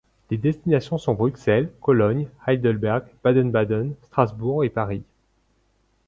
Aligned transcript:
Les 0.31 0.37
destinations 0.39 0.97
sont 0.97 1.13
Bruxelles, 1.13 1.69
Cologne, 1.79 2.27
Heidelberg, 2.47 3.03
Baden-Baden, 3.23 3.93
Strasbourg 4.05 4.63
et 4.63 4.69
Paris. 4.71 5.03